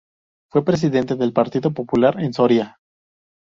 [0.49, 2.79] Fue presidente del Partido Popular en Soria.